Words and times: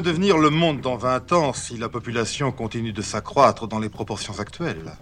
Devenir 0.00 0.38
le 0.38 0.48
monde 0.48 0.80
dans 0.80 0.96
20 0.96 1.32
ans 1.32 1.52
si 1.52 1.76
la 1.76 1.88
population 1.88 2.52
continue 2.52 2.92
de 2.92 3.02
s'accroître 3.02 3.66
dans 3.66 3.80
les 3.80 3.88
proportions 3.88 4.38
actuelles? 4.38 4.92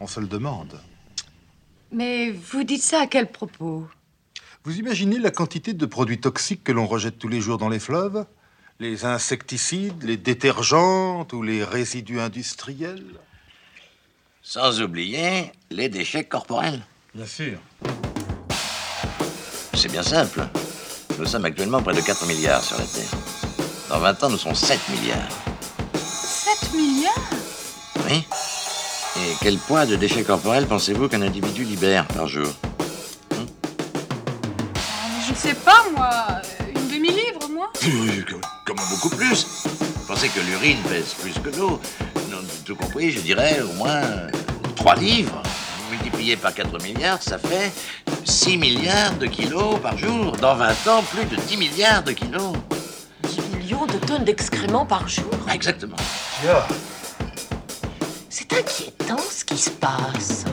On 0.00 0.06
se 0.06 0.20
le 0.20 0.26
demande. 0.26 0.80
Mais 1.90 2.30
vous 2.30 2.62
dites 2.62 2.82
ça 2.82 3.02
à 3.02 3.06
quel 3.06 3.30
propos? 3.30 3.86
Vous 4.64 4.78
imaginez 4.78 5.18
la 5.18 5.30
quantité 5.30 5.74
de 5.74 5.86
produits 5.86 6.20
toxiques 6.20 6.62
que 6.62 6.72
l'on 6.72 6.86
rejette 6.86 7.18
tous 7.18 7.28
les 7.28 7.40
jours 7.40 7.58
dans 7.58 7.68
les 7.68 7.80
fleuves? 7.80 8.24
Les 8.78 9.04
insecticides, 9.04 10.04
les 10.04 10.16
détergents 10.16 11.26
ou 11.32 11.42
les 11.42 11.64
résidus 11.64 12.20
industriels? 12.20 13.18
Sans 14.40 14.80
oublier 14.80 15.52
les 15.70 15.88
déchets 15.88 16.24
corporels. 16.24 16.86
Bien 17.14 17.26
sûr. 17.26 17.58
C'est 19.74 19.90
bien 19.90 20.04
simple. 20.04 20.46
Nous 21.18 21.26
sommes 21.26 21.44
actuellement 21.44 21.82
près 21.82 21.94
de 21.94 22.00
4 22.00 22.26
milliards 22.28 22.62
sur 22.62 22.78
la 22.78 22.86
Terre. 22.86 23.27
Dans 23.88 23.98
20 24.00 24.24
ans, 24.24 24.28
nous 24.28 24.36
sommes 24.38 24.54
7 24.54 24.78
milliards. 24.90 25.28
7 25.94 26.74
milliards? 26.74 27.12
Oui 28.08 28.24
Et 29.16 29.34
quel 29.40 29.56
poids 29.58 29.86
de 29.86 29.96
déchets 29.96 30.24
corporels 30.24 30.66
pensez-vous 30.66 31.08
qu'un 31.08 31.22
individu 31.22 31.64
libère 31.64 32.06
par 32.08 32.28
jour? 32.28 32.48
Je 35.26 35.34
sais 35.34 35.54
pas, 35.54 35.84
moi. 35.96 36.10
Une 36.74 36.88
demi-livre, 36.88 37.48
moi 37.50 37.70
Oui, 37.84 38.24
Comme 38.66 38.76
beaucoup 38.90 39.10
plus. 39.10 39.46
Pensez 40.06 40.28
que 40.28 40.40
l'urine 40.40 40.78
pèse 40.88 41.14
plus 41.14 41.32
que 41.32 41.56
l'eau? 41.56 41.80
Non, 42.30 42.38
Tout 42.66 42.76
compris, 42.76 43.10
je 43.10 43.20
dirais 43.20 43.60
au 43.62 43.72
moins 43.74 44.02
3 44.76 44.96
livres. 44.96 45.42
Multiplié 45.90 46.36
par 46.36 46.52
4 46.52 46.82
milliards, 46.82 47.22
ça 47.22 47.38
fait 47.38 47.72
6 48.24 48.58
milliards 48.58 49.16
de 49.18 49.26
kilos 49.26 49.80
par 49.80 49.96
jour. 49.96 50.32
Dans 50.32 50.54
20 50.56 50.68
ans, 50.88 51.02
plus 51.10 51.24
de 51.24 51.36
10 51.40 51.56
milliards 51.56 52.02
de 52.02 52.12
kilos. 52.12 52.52
10 53.68 53.74
millions 53.74 53.86
de 53.86 53.98
tonnes 53.98 54.24
d'excréments 54.24 54.86
par 54.86 55.06
jour. 55.08 55.28
Exactement. 55.52 55.96
C'est 58.30 58.50
inquiétant 58.54 59.18
ce 59.18 59.44
qui 59.44 59.58
se 59.58 59.68
passe. 59.68 60.46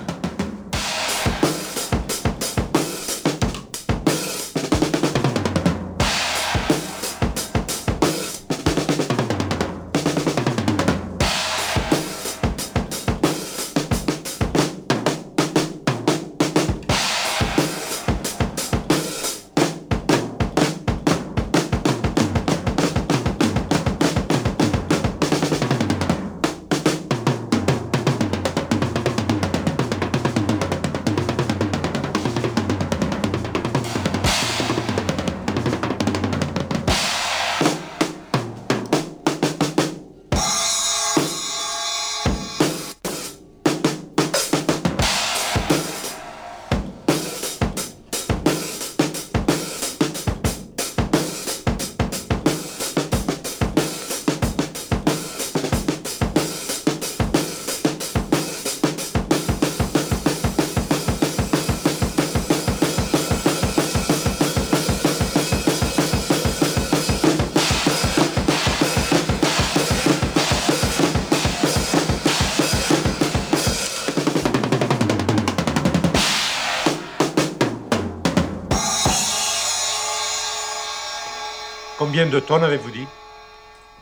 Combien 82.16 82.32
de 82.32 82.40
tonnes 82.40 82.64
avez-vous 82.64 82.92
dit? 82.92 83.06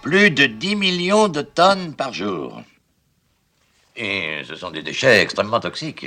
Plus 0.03 0.29
de 0.29 0.45
10 0.45 0.75
millions 0.75 1.29
de 1.29 1.41
tonnes 1.41 1.95
par 1.95 2.13
jour. 2.13 2.61
Et 3.95 4.43
ce 4.47 4.55
sont 4.55 4.69
des 4.69 4.83
déchets 4.83 5.21
extrêmement 5.23 5.59
toxiques, 5.59 6.05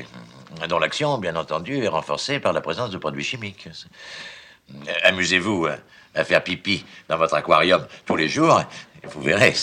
dont 0.68 0.78
l'action, 0.78 1.18
bien 1.18 1.34
entendu, 1.34 1.82
est 1.82 1.88
renforcée 1.88 2.38
par 2.38 2.52
la 2.52 2.60
présence 2.60 2.90
de 2.90 2.98
produits 2.98 3.24
chimiques. 3.24 3.68
Amusez-vous 5.02 5.66
à- 6.14 6.22
faire 6.24 6.44
pipi 6.44 6.84
dans 7.08 7.16
votre 7.16 7.34
aquarium 7.34 7.84
tous 8.06 8.14
les 8.14 8.28
jours, 8.28 8.60
et 9.02 9.06
vous 9.08 9.20
verrez. 9.22 9.54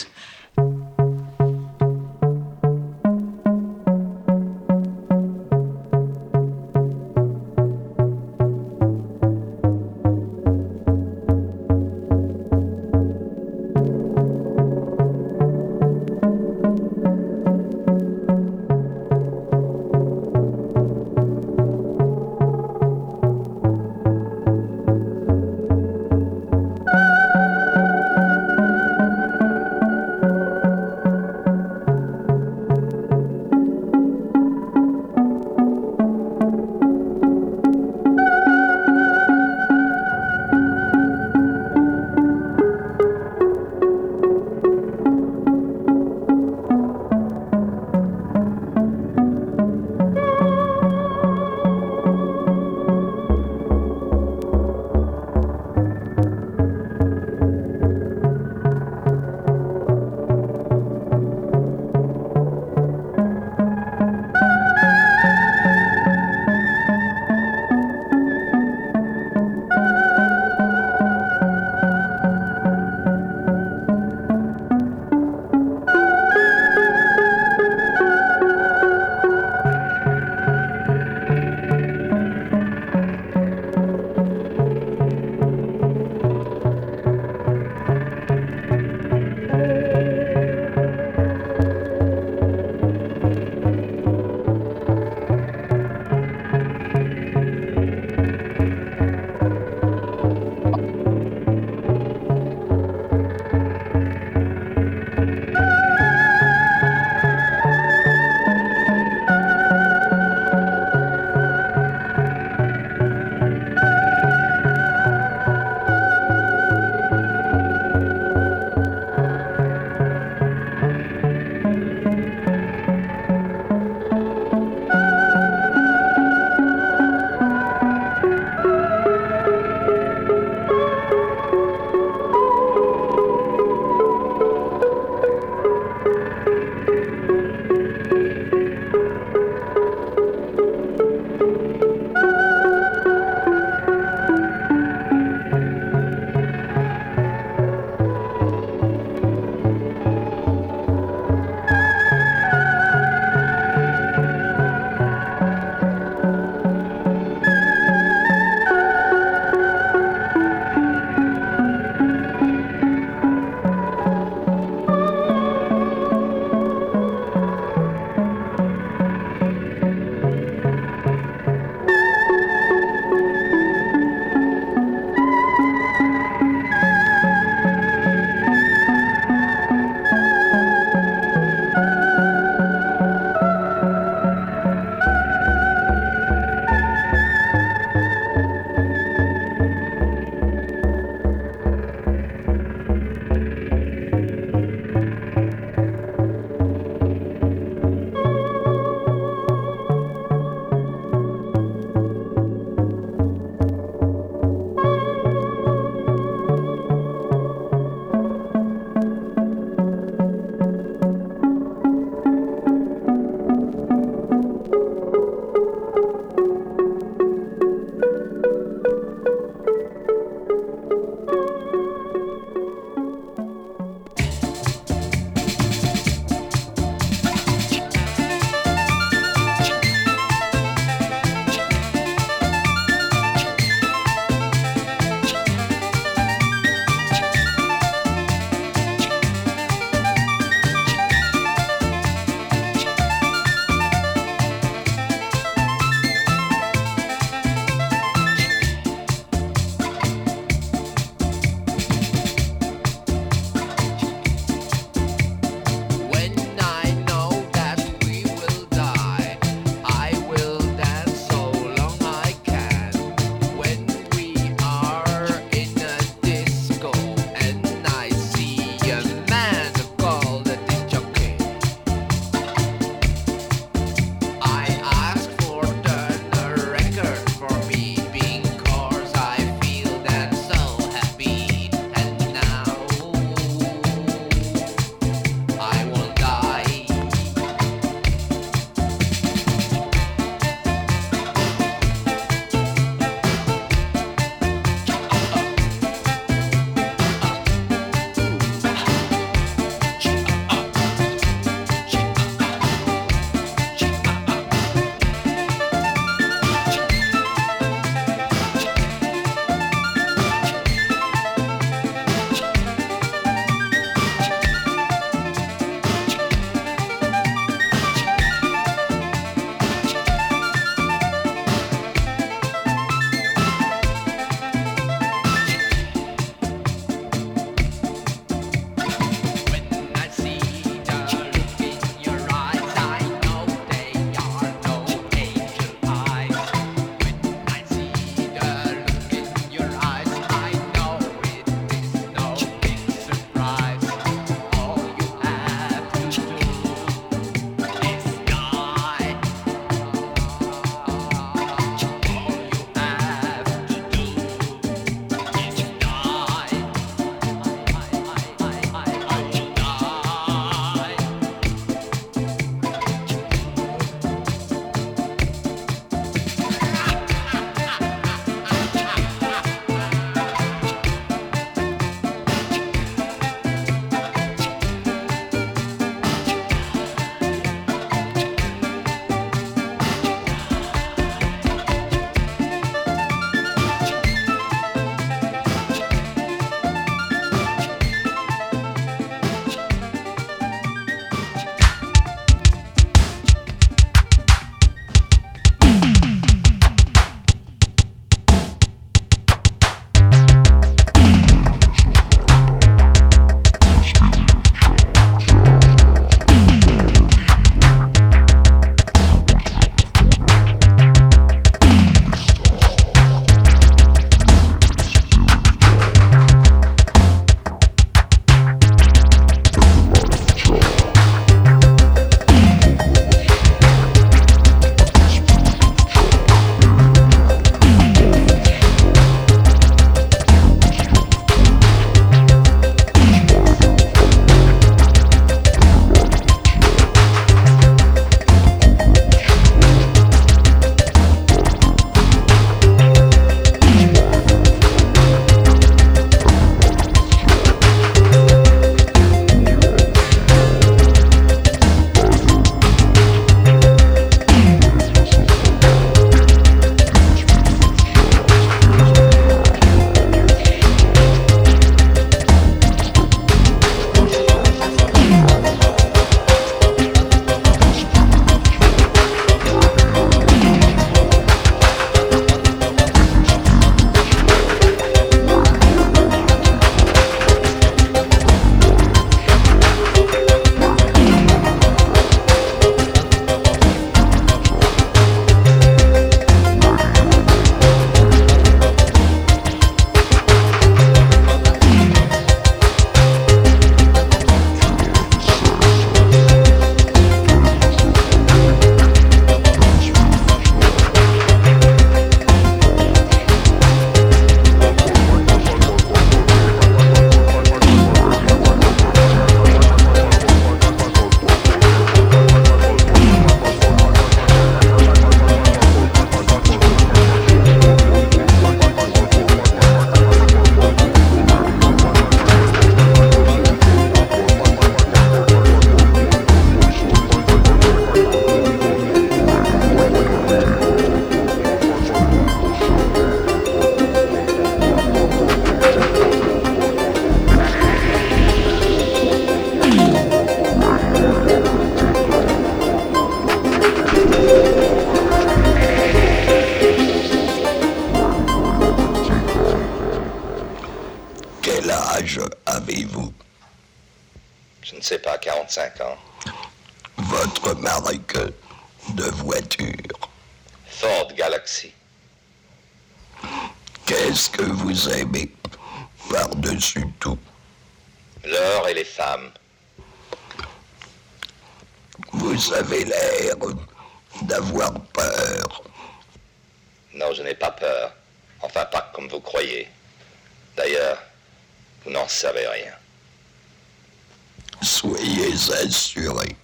assurer 585.51 586.35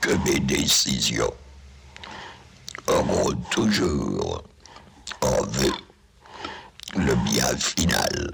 que 0.00 0.10
mes 0.24 0.40
décisions 0.40 1.32
auront 2.86 3.32
toujours 3.50 4.42
en 5.20 5.42
vue 5.44 5.72
le 6.96 7.14
bien 7.16 7.56
final. 7.56 8.32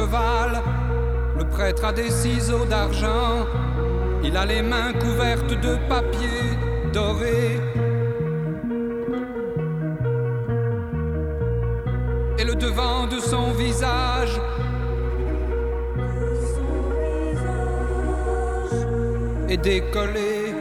Le 0.00 1.44
prêtre 1.50 1.84
a 1.84 1.92
des 1.92 2.08
ciseaux 2.08 2.64
d'argent. 2.66 3.46
Il 4.22 4.36
a 4.36 4.46
les 4.46 4.62
mains 4.62 4.92
couvertes 4.92 5.50
de 5.60 5.76
papier 5.88 6.56
doré. 6.92 7.58
Et 12.38 12.44
le 12.44 12.54
devant 12.54 13.08
de 13.08 13.18
son 13.18 13.50
visage 13.52 14.40
est 19.48 19.56
décollé. 19.56 20.54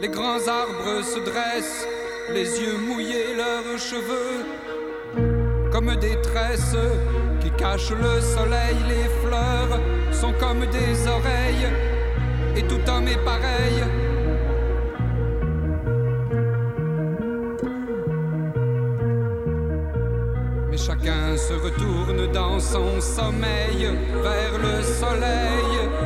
Les 0.00 0.08
grands 0.08 0.48
arbres 0.48 1.04
se 1.04 1.20
dressent 1.20 1.86
les 2.32 2.60
yeux 2.60 2.76
mouillés, 2.78 3.34
leurs 3.36 3.78
cheveux 3.78 4.44
comme 5.74 5.96
des 5.96 6.20
tresses 6.22 6.76
qui 7.40 7.50
cachent 7.50 7.90
le 7.90 8.20
soleil. 8.20 8.76
Les 8.88 9.08
fleurs 9.26 9.80
sont 10.12 10.32
comme 10.38 10.60
des 10.60 11.08
oreilles, 11.08 11.68
et 12.56 12.62
tout 12.62 12.80
homme 12.88 13.08
est 13.08 13.24
pareil. 13.24 13.82
Mais 20.70 20.76
chacun 20.76 21.36
se 21.36 21.54
retourne 21.54 22.30
dans 22.32 22.60
son 22.60 23.00
sommeil 23.00 23.88
vers 24.22 24.58
le 24.58 24.82
soleil. 24.82 26.03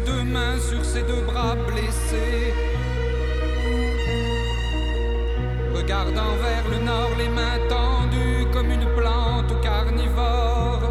Deux 0.00 0.22
mains, 0.24 0.58
sur 0.58 0.84
ses 0.84 1.02
deux 1.02 1.22
bras 1.22 1.56
blessés. 1.68 2.54
Regardant 5.74 6.34
vers 6.42 6.66
le 6.70 6.84
nord, 6.84 7.10
les 7.18 7.28
mains 7.28 7.60
tendues 7.68 8.46
comme 8.52 8.70
une 8.70 8.86
plante 8.96 9.60
carnivore. 9.62 10.82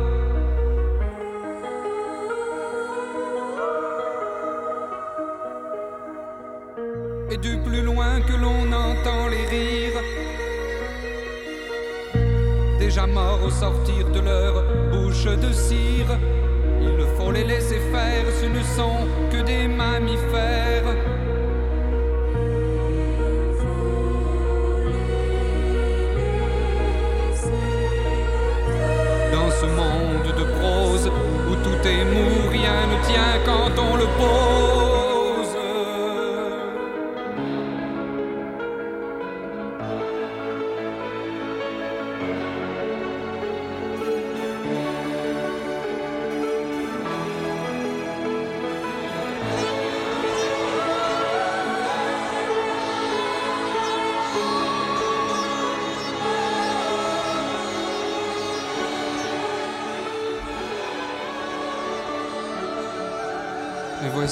Et 7.31 7.37
du 7.37 7.57
plus 7.59 7.83
loin 7.83 8.21
que 8.21 8.33
l'on 8.33 8.71
entend 8.73 9.27
les 9.27 9.45
rires, 9.45 10.01
déjà 12.79 13.05
morts 13.05 13.43
au 13.45 13.49
sortir 13.51 14.09
de 14.09 14.19
leur 14.19 14.63
bouche 14.91 15.25
de 15.25 15.51
cire. 15.53 16.17
Il 16.81 17.05
faut 17.17 17.31
les 17.31 17.43
laisser 17.43 17.79
faire, 17.91 18.25
ce 18.41 18.45
ne 18.45 18.63
sont 18.63 19.07
que 19.31 19.41
des 19.41 19.67
mammifères. 19.67 21.08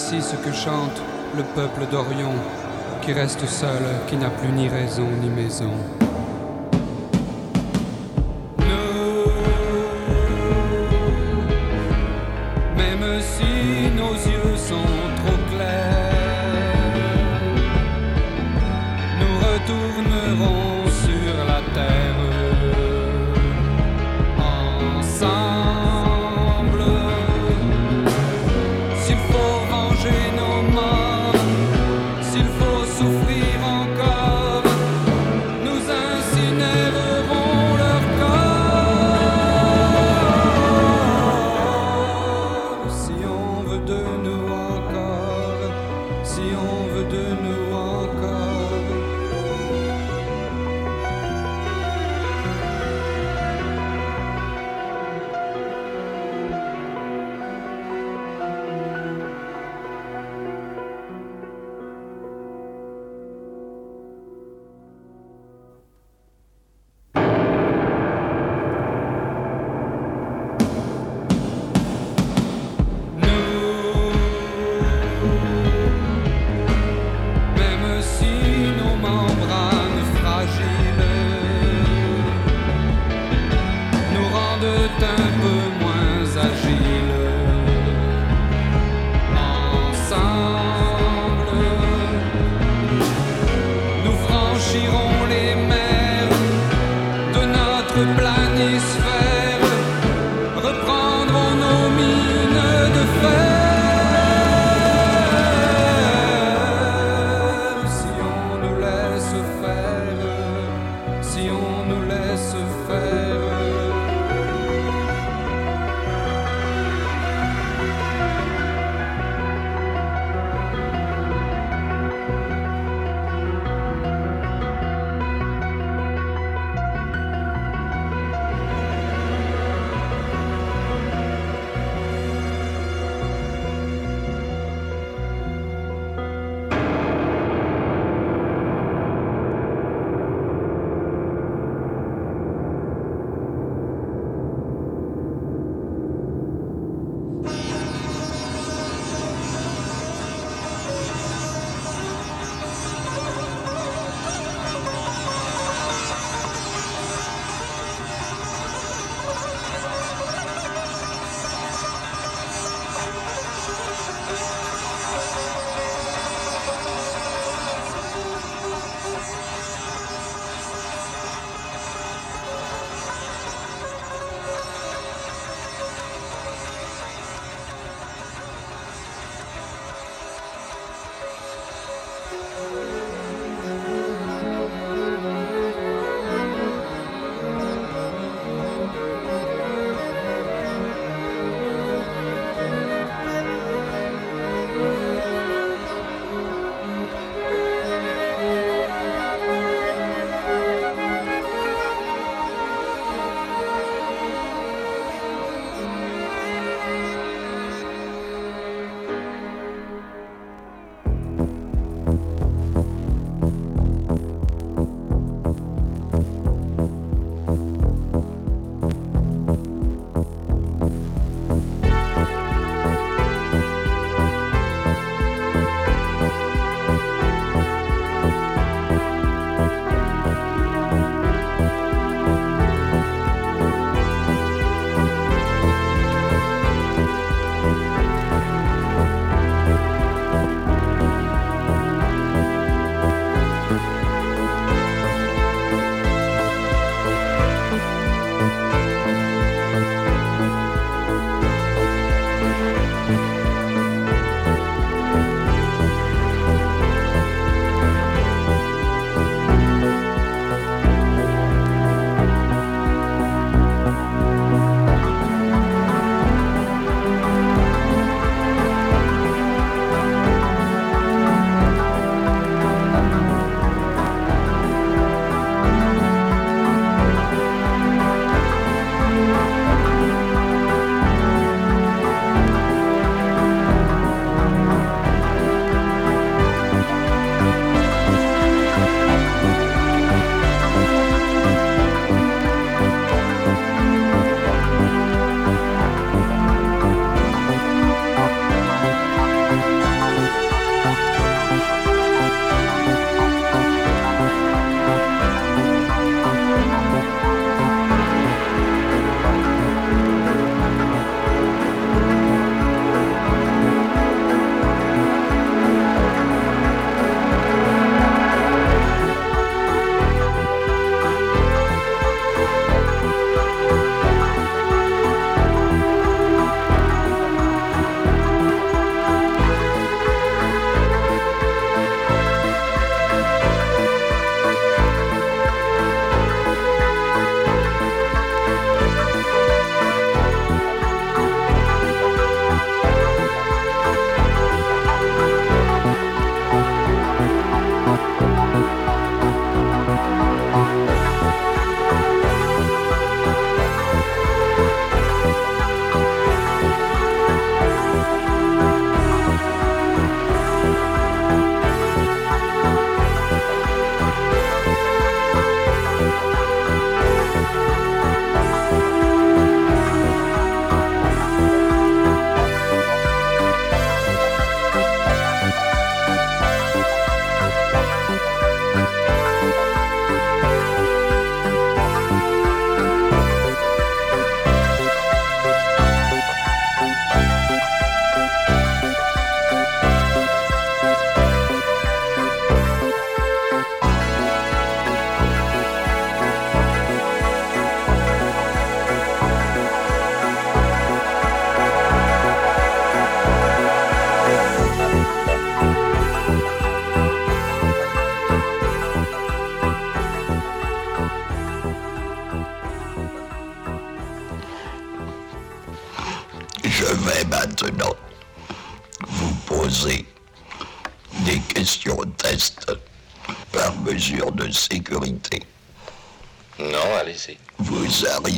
Voici 0.10 0.22
ce 0.22 0.36
que 0.38 0.54
chante 0.54 1.02
le 1.36 1.44
peuple 1.44 1.86
d'Orion, 1.92 2.32
qui 3.02 3.12
reste 3.14 3.46
seul, 3.46 3.82
qui 4.08 4.16
n'a 4.16 4.30
plus 4.30 4.50
ni 4.50 4.70
raison 4.70 5.08
ni 5.22 5.30
maison. 5.30 5.72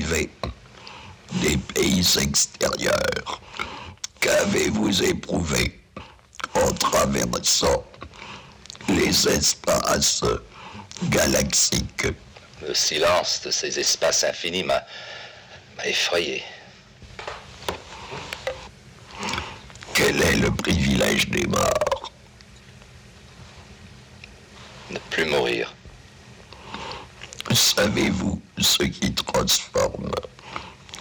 Des 0.09 1.57
pays 1.57 2.17
extérieurs. 2.19 3.41
Qu'avez-vous 4.19 5.03
éprouvé 5.03 5.79
en 6.55 6.71
traversant 6.73 7.85
les 8.87 9.27
espaces 9.27 10.23
galaxiques? 11.03 12.07
Le 12.67 12.73
silence 12.73 13.41
de 13.45 13.51
ces 13.51 13.79
espaces 13.79 14.23
infinis 14.23 14.63
m'a 14.63 14.83
effrayé. 15.85 16.43
Quel 19.93 20.19
est 20.23 20.37
le 20.37 20.49
privilège 20.49 21.29
des 21.29 21.45
morts? 21.45 22.11
Ne 24.89 24.97
plus 25.11 25.25
mourir. 25.25 25.71
Savez-vous 27.51 28.41
ce 28.59 28.83
qui 28.83 29.13
transforme 29.13 30.11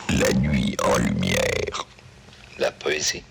la 0.08 0.32
nuit 0.32 0.76
en 0.82 0.96
lumière? 0.96 1.86
La 2.58 2.70
poésie. 2.70 3.22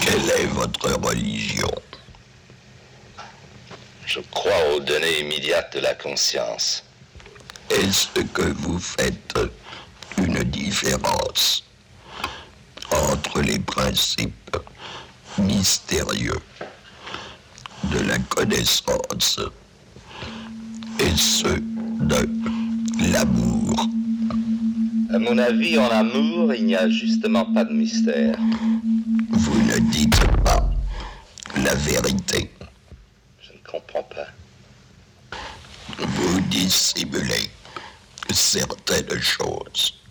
Quelle 0.00 0.30
est 0.30 0.46
votre 0.46 0.90
religion? 1.00 1.70
Je 4.04 4.20
crois 4.30 4.74
aux 4.74 4.80
données 4.80 5.20
immédiates 5.20 5.74
de 5.74 5.80
la 5.80 5.94
conscience. 5.94 6.84
Est-ce 7.70 8.20
que 8.34 8.42
vous 8.42 8.78
faites 8.78 9.38
une 10.18 10.42
différence 10.44 11.64
entre 12.90 13.40
les 13.40 13.58
principes 13.58 14.56
mystérieux? 15.38 16.40
De 17.92 18.08
la 18.08 18.18
connaissance 18.18 19.40
et 20.98 21.16
ceux 21.16 21.60
de 22.00 22.28
l'amour 23.12 23.86
À 25.12 25.18
mon 25.18 25.36
avis, 25.36 25.78
en 25.78 25.88
amour, 25.88 26.54
il 26.54 26.66
n'y 26.66 26.76
a 26.76 26.88
justement 26.88 27.44
pas 27.52 27.64
de 27.64 27.72
mystère. 27.72 28.36
Vous 29.30 29.62
ne 29.64 29.78
dites 29.90 30.20
pas 30.44 30.70
la 31.56 31.74
vérité. 31.74 32.50
Je 33.40 33.52
ne 33.52 33.58
comprends 33.70 34.04
pas. 34.04 34.28
Vous 35.98 36.40
dissimulez 36.48 37.50
certaines 38.30 39.20
choses. 39.20 40.02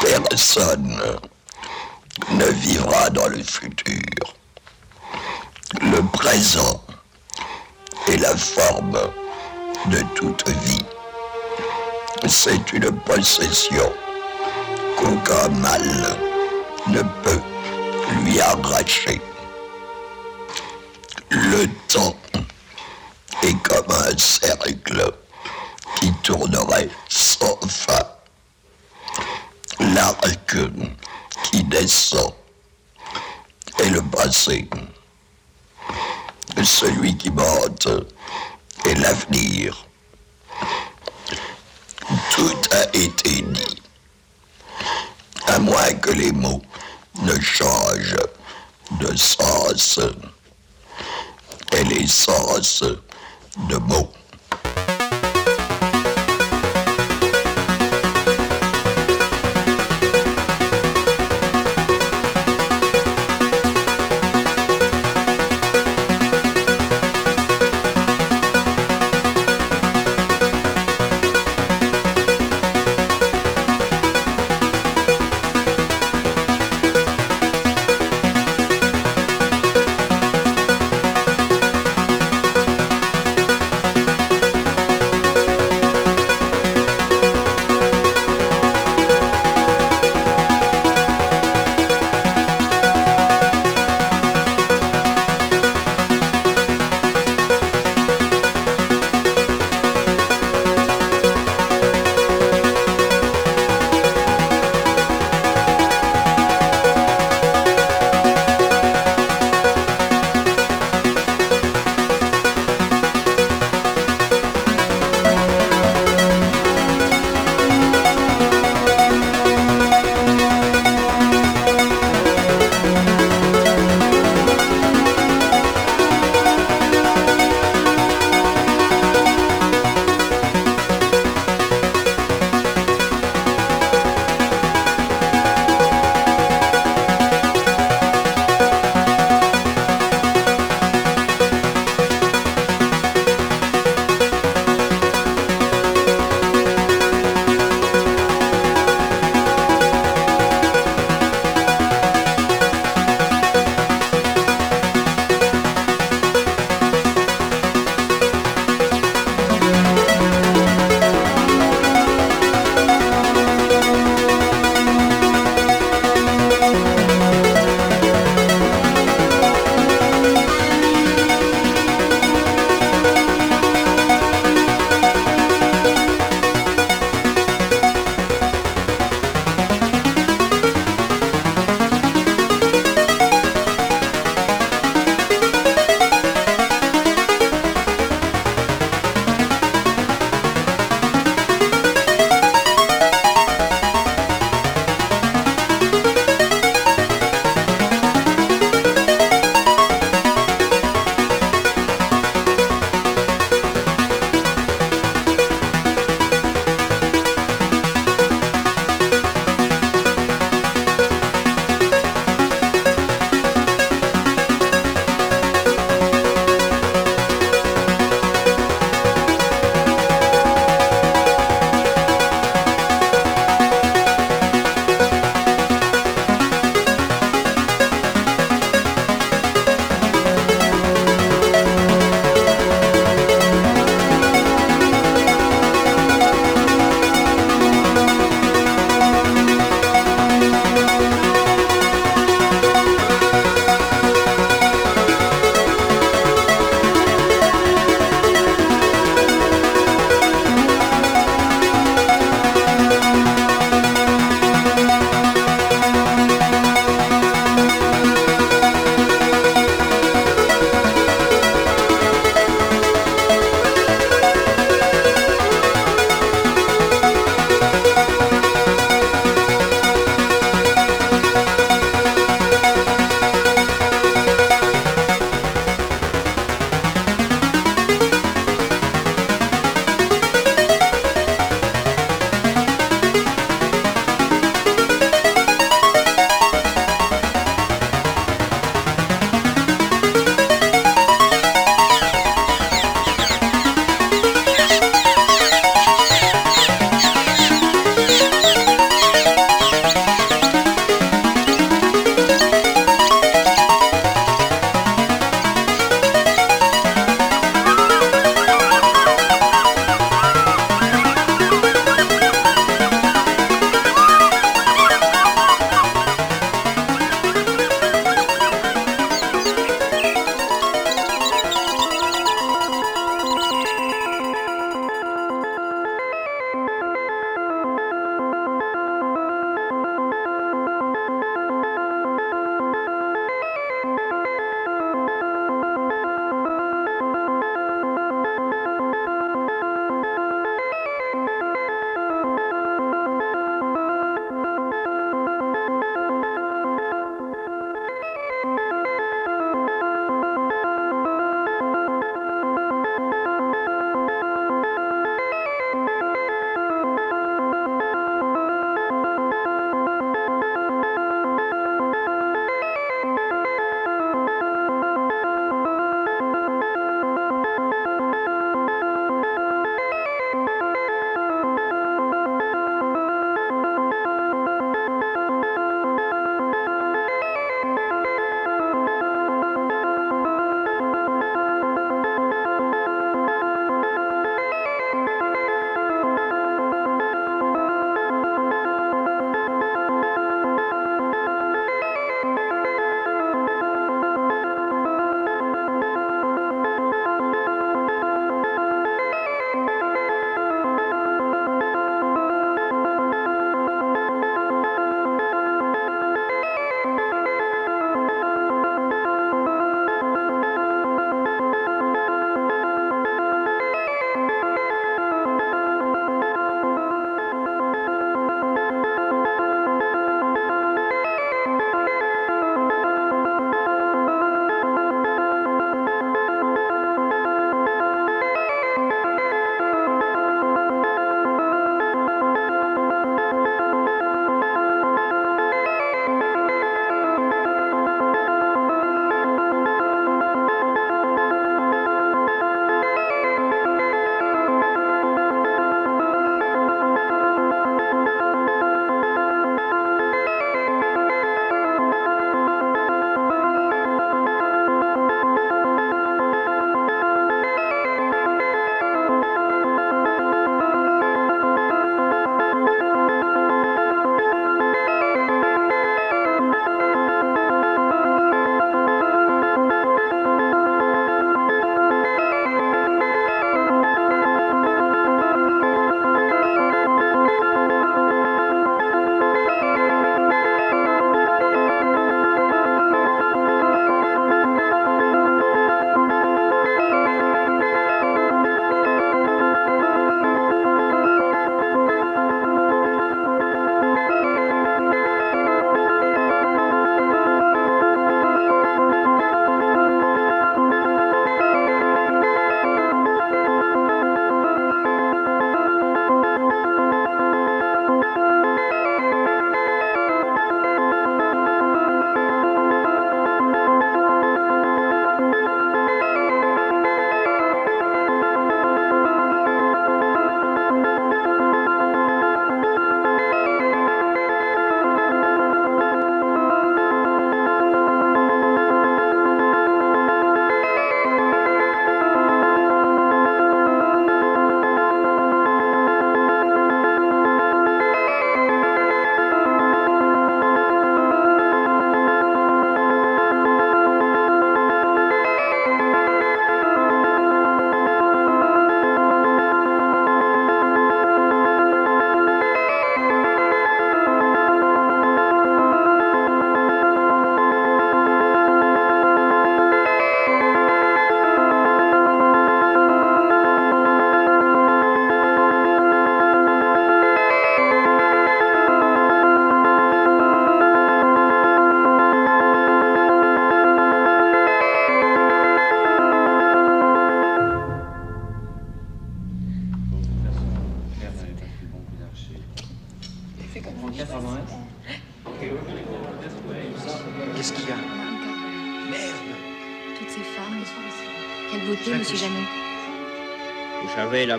Personne 0.00 0.96
ne 2.30 2.44
vivra 2.44 3.10
dans 3.10 3.26
le 3.26 3.42
futur. 3.42 4.36
Le 5.80 6.00
présent 6.12 6.84
est 8.06 8.18
la 8.18 8.36
forme 8.36 8.96
de 9.86 10.02
toute 10.14 10.48
vie. 10.48 10.84
C'est 12.28 12.72
une 12.72 12.92
possession 13.00 13.92
qu'aucun 14.96 15.48
mal 15.48 16.16
ne 16.86 17.02
peut 17.24 17.42
lui 18.22 18.40
arracher. 18.40 19.20
Le 21.30 21.66
temps 21.88 22.16
est 23.42 23.60
comme 23.62 23.90
un 23.90 24.16
cercle 24.16 25.12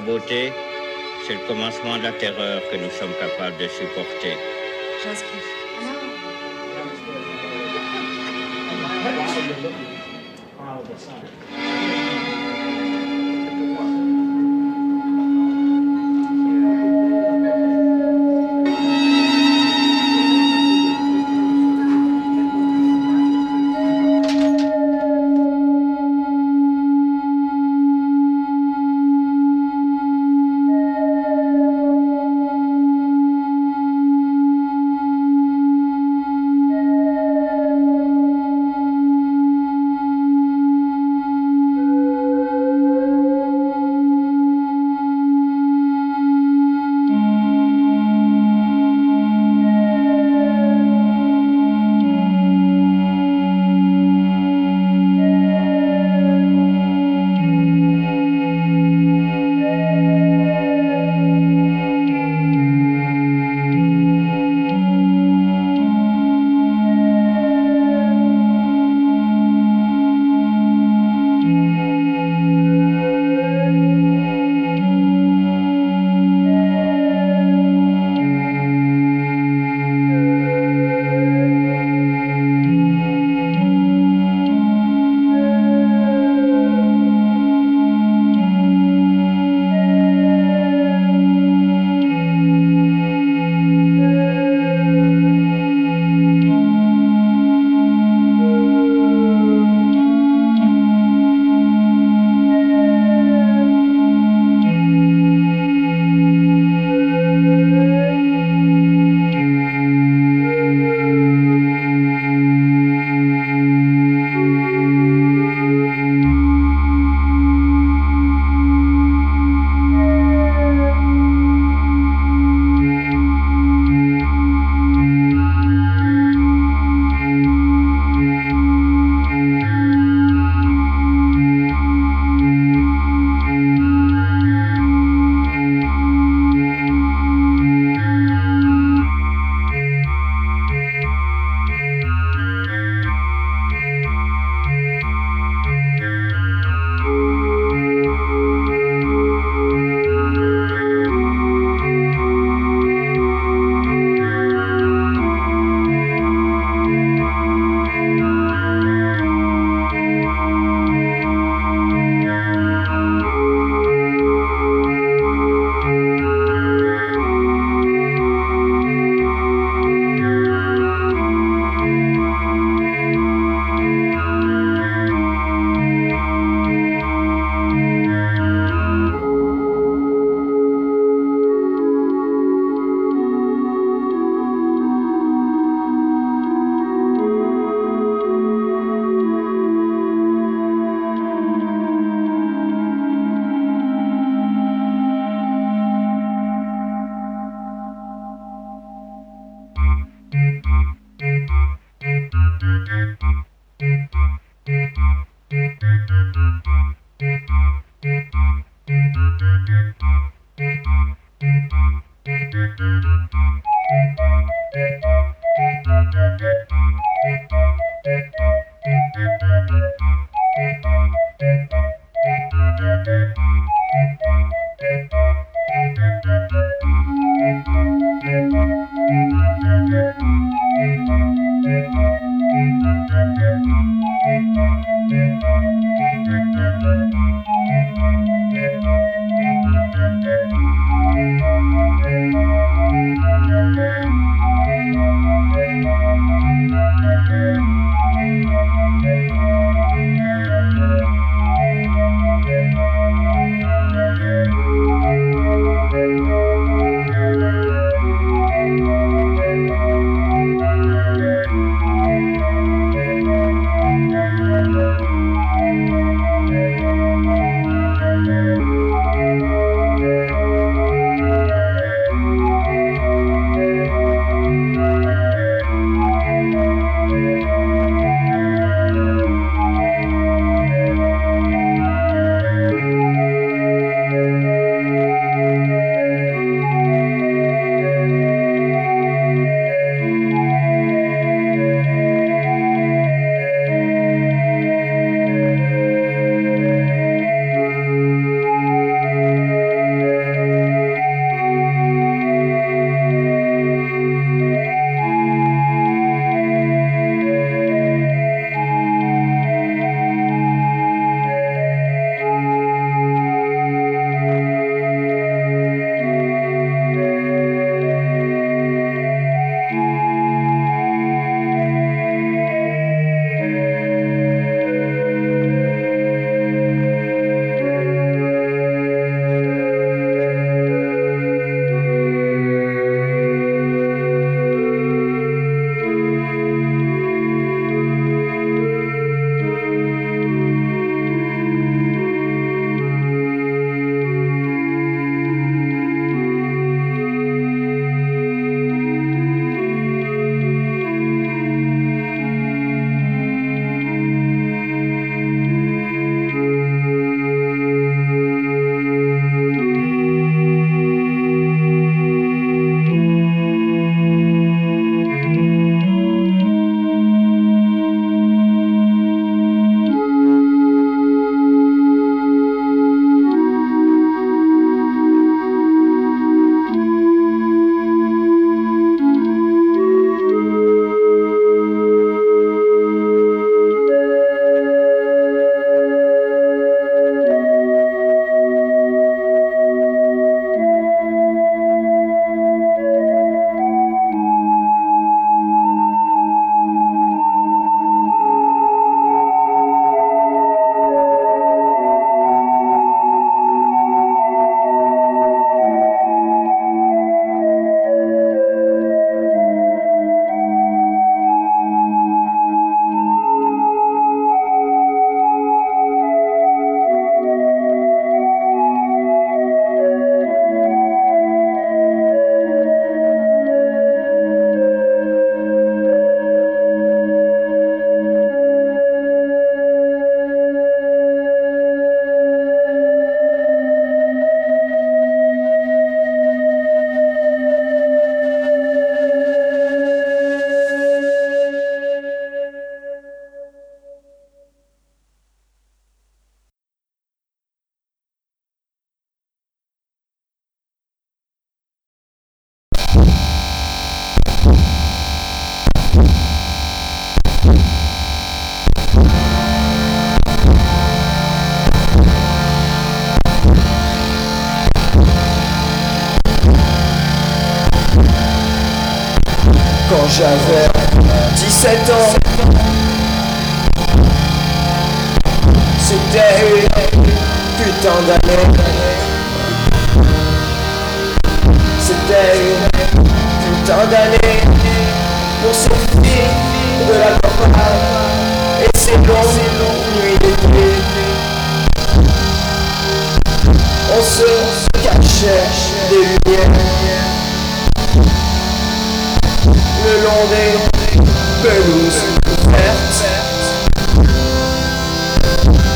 beauté, 0.01 0.51
c'est 1.25 1.33
le 1.33 1.47
commencement 1.47 1.97
de 1.97 2.03
la 2.03 2.11
terreur 2.13 2.61
que 2.71 2.77
nous 2.77 2.89
sommes 2.91 3.13
capables 3.19 3.57
de 3.57 3.67
supporter. 3.67 4.37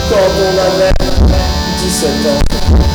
pendant 0.10 0.54
la 0.56 0.78
mer 0.78 0.94
17 1.80 2.10
ans. 2.28 2.95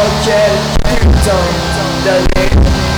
auquel 0.00 0.52
putain 0.84 1.44
d'années 2.04 2.89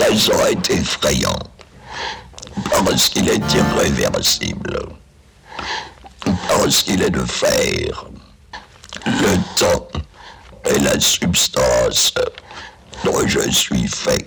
présent 0.00 0.46
est 0.46 0.70
effrayant 0.70 1.38
parce 2.70 3.08
qu'il 3.10 3.28
est 3.28 3.54
irréversible, 3.54 4.78
parce 6.48 6.82
qu'il 6.82 7.02
est 7.02 7.10
de 7.10 7.24
fer. 7.24 8.06
Le 9.06 9.36
temps 9.56 9.88
est 10.64 10.78
la 10.78 10.98
substance 10.98 12.14
dont 13.04 13.26
je 13.26 13.50
suis 13.50 13.86
fait. 13.88 14.26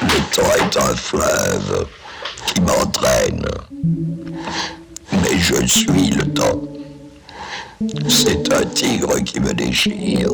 Le 0.00 0.34
temps 0.34 0.54
est 0.58 0.76
un 0.78 0.96
fleuve 0.96 1.86
qui 2.46 2.60
m'entraîne, 2.62 3.44
mais 5.12 5.38
je 5.38 5.66
suis 5.66 6.10
le 6.10 6.32
temps. 6.32 6.62
C'est 8.08 8.52
un 8.54 8.64
tigre 8.64 9.20
qui 9.22 9.38
me 9.40 9.52
déchire. 9.52 10.30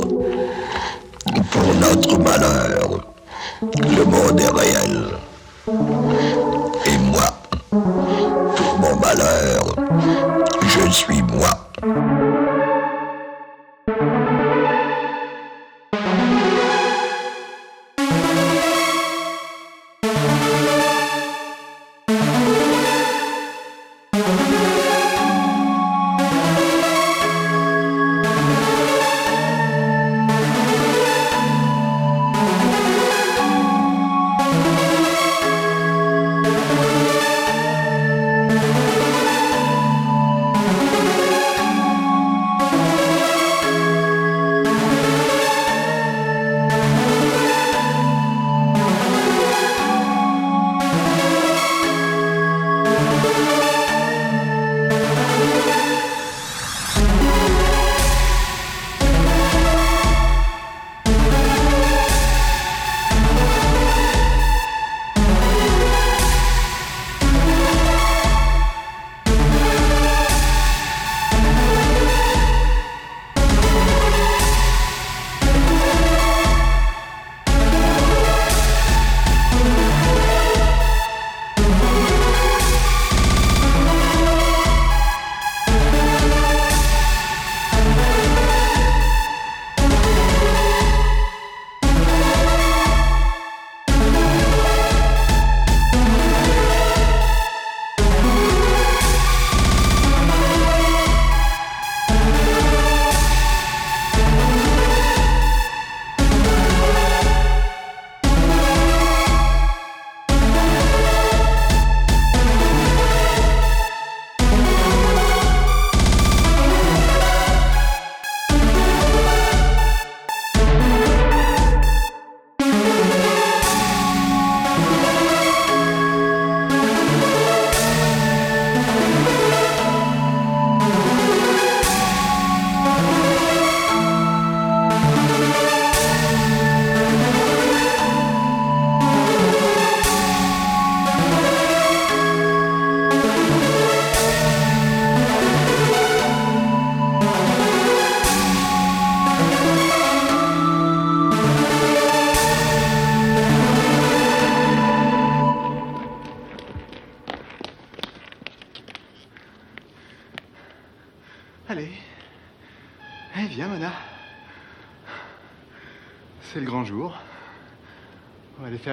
Pour 1.26 1.74
notre 1.74 2.18
malheur, 2.18 3.00
le 3.62 4.04
monde 4.04 4.40
est 4.40 4.58
réel. 4.58 5.06
Et 6.86 6.98
moi, 6.98 7.30
pour 7.70 8.78
mon 8.80 8.96
malheur, 8.96 9.76
je 10.62 10.90
suis 10.90 11.22
moi. 11.22 11.70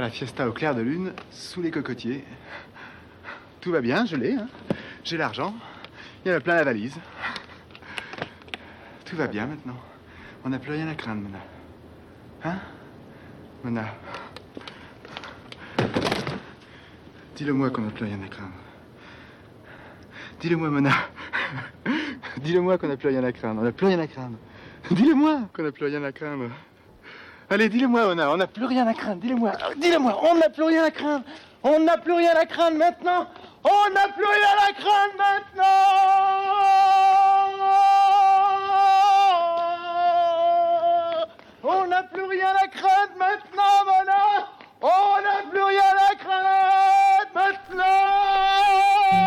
La 0.08 0.12
fiesta 0.12 0.48
au 0.48 0.54
clair 0.54 0.74
de 0.74 0.80
lune, 0.80 1.12
sous 1.32 1.62
les 1.62 1.70
cocotiers. 1.70 2.24
Tout 3.60 3.74
va 3.74 3.82
bien, 3.82 4.06
je 4.06 4.16
l'ai. 4.16 4.36
Hein. 4.36 4.48
J'ai 5.04 5.18
l'argent. 5.18 5.54
Il 6.24 6.32
y 6.32 6.34
en 6.34 6.38
a 6.38 6.40
plein 6.40 6.56
la 6.56 6.64
valise. 6.64 6.98
Tout 9.04 9.18
va 9.18 9.28
bien 9.28 9.48
maintenant. 9.48 9.76
On 10.46 10.50
n'a 10.50 10.60
plus 10.60 10.72
rien 10.72 10.88
à 10.88 10.96
craindre, 10.96 11.24
Mona. 11.24 11.40
Hein 12.46 12.56
Mona? 13.66 13.86
Dis-le-moi 17.36 17.70
qu'on 17.72 17.82
n'a 17.82 17.92
plus 17.92 18.06
rien 18.06 18.22
à 18.24 18.30
craindre. 18.30 18.54
Dis-le-moi, 20.40 20.70
Mona. 20.70 20.94
Dis-le-moi 22.38 22.78
qu'on 22.78 22.88
n'a 22.88 22.96
plus 22.96 23.10
rien 23.10 23.26
à 23.26 23.34
craindre. 23.34 23.60
On 23.60 23.66
n'a 23.66 23.74
plus 23.74 23.88
rien 23.88 24.00
à 24.00 24.08
craindre. 24.08 24.38
Dis-le-moi 24.90 25.50
qu'on 25.52 25.64
n'a 25.64 25.74
plus 25.74 25.86
rien 25.86 26.02
à 26.06 26.14
craindre. 26.14 26.50
Allez, 27.50 27.70
dis-le-moi, 27.70 28.06
Mona. 28.08 28.32
On 28.32 28.38
n'a 28.38 28.48
plus 28.48 28.66
rien 28.66 28.86
à 28.88 28.94
craindre. 28.94 29.22
Dis-le-moi. 29.22 29.54
Dis-le-moi. 29.78 30.20
On 30.30 30.36
n'a 30.36 30.50
plus 30.50 30.64
rien 30.64 30.84
à 30.84 30.92
craindre. 30.92 31.24
On 31.64 31.80
n'a 31.80 31.98
plus 31.98 32.14
rien 32.14 32.36
à 32.36 32.46
craindre 32.46 32.78
maintenant. 32.78 33.28
On 33.64 33.94
n'a 33.94 34.08
plus 34.10 34.26
rien 34.26 34.56
à 34.68 34.74
craindre 34.74 35.14
maintenant. 35.18 35.64
On 41.64 41.88
n'a 41.88 42.04
plus 42.04 42.24
rien 42.24 42.54
à 42.64 42.68
craindre 42.68 43.14
maintenant, 43.18 43.86
Mona. 43.86 44.48
On 44.82 45.22
n'a 45.22 45.50
plus 45.50 45.64
rien 45.64 45.96
à 46.12 46.16
craindre 46.16 47.32
maintenant. 47.34 49.27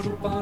Les 0.00 0.12
enfants 0.12 0.37